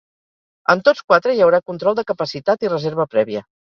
[0.73, 3.45] En tots quatre hi haurà control de capacitat i reserva prèvia.